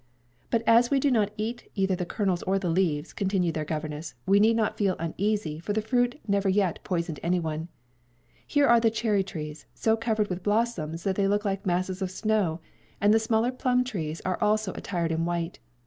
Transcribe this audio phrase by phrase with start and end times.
[0.49, 4.15] "But, as we do not eat either the kernels or the leaves," continued their governess,
[4.25, 7.67] "we need not feel uneasy, for the fruit never yet poisoned any one.
[8.47, 12.09] Here are the cherry trees, so covered with blossoms that they look like masses of
[12.09, 12.61] snow;
[12.99, 15.59] and the smaller plum trees are also attired in white.